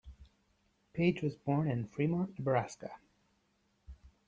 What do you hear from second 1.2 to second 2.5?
was born in Fremont,